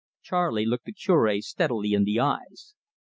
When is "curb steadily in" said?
0.95-2.05